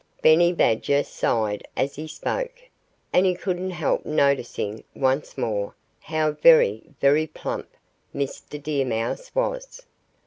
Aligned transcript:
Benny 0.23 0.51
Badger 0.51 1.03
sighed 1.03 1.67
as 1.77 1.93
he 1.95 2.07
spoke. 2.07 2.55
And 3.13 3.23
he 3.23 3.35
couldn't 3.35 3.69
help 3.69 4.03
noticing, 4.03 4.83
once 4.95 5.37
more, 5.37 5.75
how 5.99 6.31
very, 6.31 6.81
very 6.99 7.27
plump 7.27 7.67
Mr. 8.11 8.59
Deer 8.59 8.83
Mouse 8.87 9.35
was. 9.35 9.85